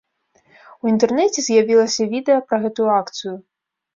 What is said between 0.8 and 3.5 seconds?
У інтэрнэце з'явілася відэа пра гэтую акцыю.